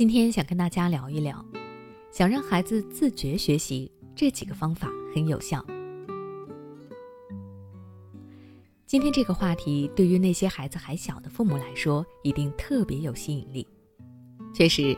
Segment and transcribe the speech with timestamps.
[0.00, 1.44] 今天想跟大家聊一聊，
[2.10, 5.62] 想让孩子自觉学习，这几个方法很有效。
[8.86, 13.68] 今天这个话题对于那些孩子还小的父母来说，一定特别有吸引力。
[14.54, 14.96] 确实，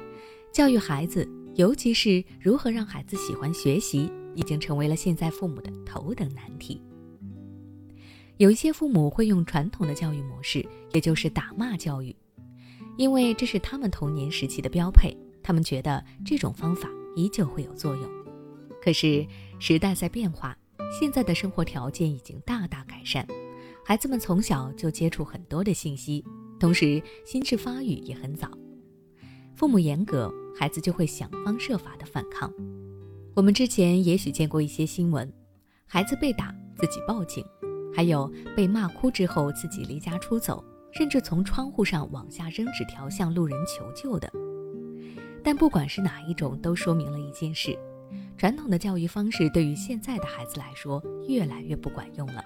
[0.53, 6.81] 教育孩子，尤其是如何让孩子喜欢学习，已经成为了现在父母的头等难题。
[8.37, 12.15] 有一些父母会用传统的教育模式，也就是打骂教育。
[13.03, 15.13] 因为这是他们童年时期的标配，
[15.43, 18.09] 他们觉得这种方法依旧会有作用。
[18.81, 19.27] 可是
[19.59, 20.57] 时代在变化，
[21.01, 23.27] 现在的生活条件已经大大改善，
[23.85, 26.25] 孩子们从小就接触很多的信息，
[26.61, 28.49] 同时心智发育也很早。
[29.57, 32.53] 父母严格，孩子就会想方设法的反抗。
[33.35, 35.29] 我们之前也许见过一些新闻，
[35.89, 37.45] 孩子被打自己报警，
[37.93, 40.65] 还有被骂哭之后自己离家出走。
[40.93, 44.31] 甚至从窗户上往下扔纸条向路人求救的，
[45.43, 47.77] 但不管是哪一种，都说明了一件事：
[48.37, 52.45] 传统的教育方式对于现在的孩子来说越来越不管用了。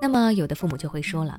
[0.00, 1.38] 那么，有的父母就会说了，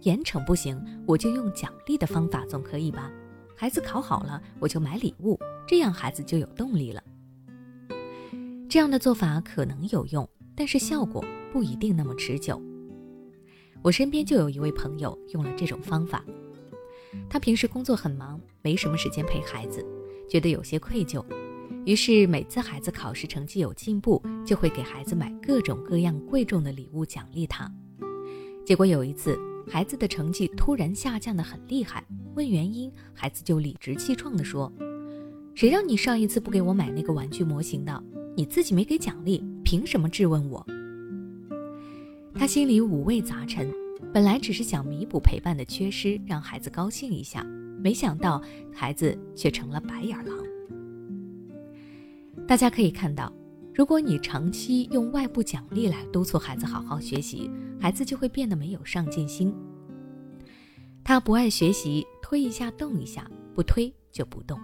[0.00, 3.10] 严惩不行，我就用奖励的方法总可以吧？
[3.56, 7.02] 孩子考好了，我就买礼物，这样孩子就有动力了。
[8.68, 12.60] 这样的做法可能有用，但是效果不一定那么持久。
[13.82, 16.22] 我身边就有一位朋友用了这种方法，
[17.28, 19.84] 他平时工作很忙，没什么时间陪孩子，
[20.28, 21.24] 觉得有些愧疚，
[21.86, 27.72] 于是每次孩子考试成绩有进步，就会给孩子买各种各样贵重的礼物奖励他。
[28.66, 34.70] 结果有一次，孩子的成绩突然下降的很厉害，问原因，孩子就理直气壮地说
[35.56, 38.04] ：“谁让你上一次不给我买那个玩具模型的？
[38.36, 40.64] 你自己没给奖励，凭什么质问我？”
[42.34, 43.70] 他心里五味杂陈，
[44.14, 47.44] 本来只是想弥补陪伴的缺失，让孩子高兴一下，
[47.78, 50.36] 没想到孩子却成了白眼狼。
[52.46, 53.32] 大家可以看到，
[53.74, 59.54] 如果你长期用外部奖励来督促孩子好好学习，孩子就会变得没有上进心。
[61.04, 64.58] 他不爱学习，推一下动一下，不推就不动。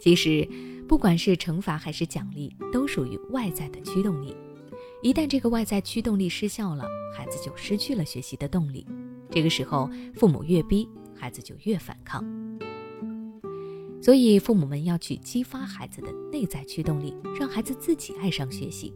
[0.00, 0.48] 其实，
[0.88, 4.34] 不管是惩罚还是奖励，都属于外在的驱动力。
[5.04, 8.86] 一旦这个外在驱动力失效了，孩子就失去了学习的动力。
[9.30, 12.24] 这个时候，父母越逼，孩子就越反抗。
[14.00, 18.94] 所以，父母们要去激发孩子的内在驱动力，让孩子自己爱上学习。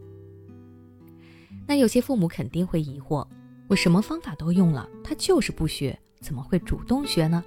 [1.67, 3.23] 那有些父母肯定会疑惑：
[3.67, 7.43] 我什么方法都用了，他就是不学，怎么会主动学呢？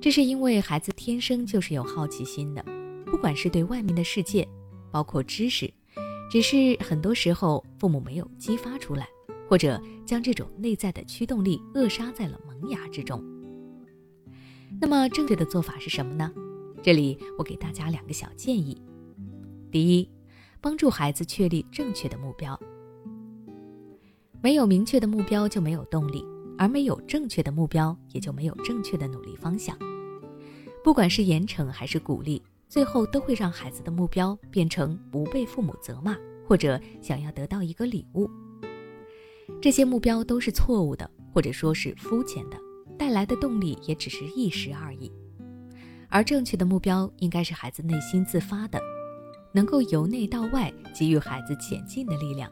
[0.00, 2.64] 这是因为孩子天生就是有好奇心的，
[3.04, 4.46] 不管是对外面的世界，
[4.92, 5.68] 包括知识。
[6.30, 9.08] 只是很多时候，父母没有激发出来，
[9.48, 13.22] 或者将这种内在的驱动力扼杀在了萌芽之中。
[14.80, 16.30] 那么，正确的做法是什么呢？
[16.82, 18.80] 这里我给大家两个小建议：
[19.70, 20.08] 第一，
[20.60, 22.58] 帮助孩子确立正确的目标。
[24.40, 26.24] 没有明确的目标就没有动力，
[26.56, 29.76] 而没有正确的目标也就没有正确的努力方向。
[30.84, 32.42] 不管是严惩还是鼓励。
[32.68, 38.28] 最后都会让孩子的目标变成不被父母责骂，或者想要得到一个礼物。
[39.60, 42.58] 这些目标都是错误的，或者说是肤浅的，
[42.98, 45.10] 带来的动力也只是一时而已。
[46.10, 48.80] 而正确的目标应该是孩子内心自发的，
[49.52, 52.50] 能够由内到外给予孩子前进的力量。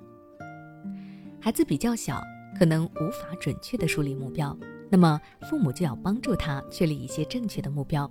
[1.41, 2.21] 孩子比较小，
[2.59, 4.57] 可能无法准确的树立目标，
[4.91, 8.11] 那么父母就要帮助他确立一些正确的目标。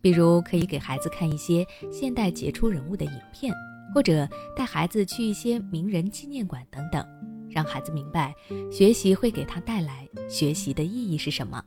[0.00, 3.54] 比如可以给孩子看一些现代杰出人物的影片，
[3.94, 7.04] 或者带孩子去一些名人纪念馆等等，
[7.50, 8.34] 让孩子明白
[8.70, 11.62] 学习会给他带来学习的意义是什么。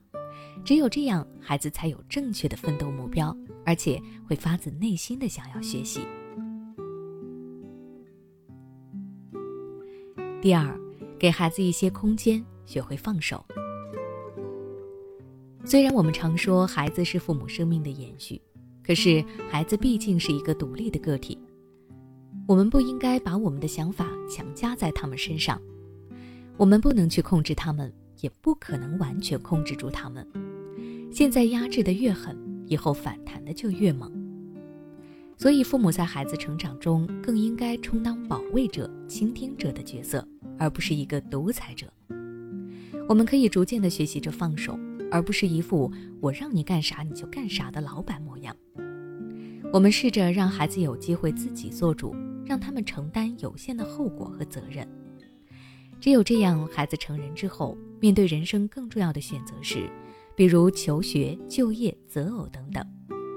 [0.64, 3.36] 只有这样，孩子才有正确的奋斗目标，
[3.66, 6.02] 而且会发自内心的想要学习。
[10.42, 10.80] 第二，
[11.20, 13.46] 给孩子一些空间，学会放手。
[15.66, 18.42] 虽然我们常说孩子是父母生命的延续，
[18.84, 21.38] 可是孩子毕竟是一个独立的个体，
[22.46, 25.60] 我们不应该把我们的想法强加在他们身上。
[26.58, 30.28] 我们不能去控制他们，也不可能完全控制住他们。
[31.12, 32.38] 现在压制的越狠，
[32.68, 34.12] 以后反弹的就越猛。
[35.38, 40.28] 所以，父母在孩子成长中更应该充当保卫者、倾听者的角色，
[40.60, 41.88] 而不是一个独裁者。
[43.08, 44.78] 我们可以逐渐的学习着放手。
[45.14, 48.56] 而不是一副我让你干啥你就干啥的老板模样。
[49.72, 54.88] 我们试着让孩子有机会自己做主，让他们承担有限的后果和责任。
[56.00, 59.88] 只有这样，孩子成人之后，面对人生更重要的选择时，
[60.36, 62.84] 比如求学、就业、择偶等等，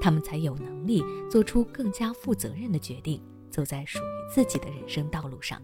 [0.00, 3.20] 他们才有能力做出更加负责任的决定，
[3.50, 5.60] 走在属于自己的人生道路上。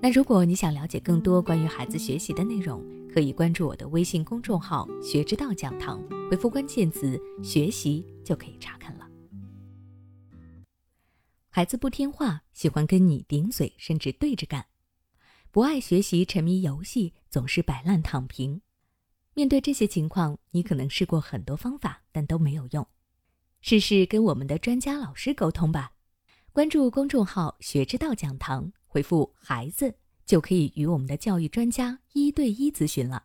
[0.00, 2.82] 那如果你想了解更多关于孩子学习的内容，
[3.12, 9.10] 可以关注我的微信公众号“学之道讲堂”，回复关键词“学习”就可以查看了。
[11.48, 14.62] 孩子不听话，喜欢跟你顶嘴，甚至对着干；
[15.50, 18.62] 不爱学习，沉迷游戏，总是摆烂躺平。
[19.34, 22.86] 面对这些情况，你可能试过很多方法，但都没有用。
[23.60, 25.92] 试试跟我们的专家老师沟通吧。
[26.52, 28.72] 关注公众号“学之道讲堂”。
[28.86, 29.94] 回复“孩子”
[30.30, 33.24] 就可以与我们的教育专家一对一咨询了。